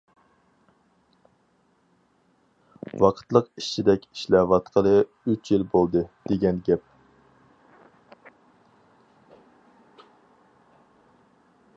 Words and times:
ۋاقىتلىق 3.03 3.51
ئىشچىدەك 3.61 4.07
ئىشلەۋاتقىلى 4.07 4.95
ئۈچ 5.03 5.53
يىل 5.55 5.67
بولدى 5.75 6.03
دېگەن 6.31 6.65
گەپ. 6.71 6.89